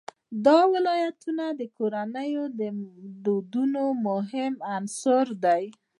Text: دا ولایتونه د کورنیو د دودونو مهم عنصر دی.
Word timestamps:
دا 0.45 0.59
ولایتونه 0.73 1.45
د 1.59 1.61
کورنیو 1.77 2.43
د 2.59 2.61
دودونو 3.25 3.83
مهم 4.07 4.53
عنصر 4.75 5.25
دی. 5.43 5.63